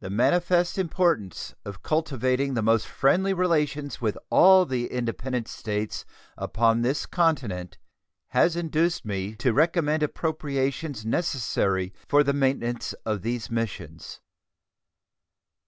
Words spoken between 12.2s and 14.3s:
the maintenance of these missions.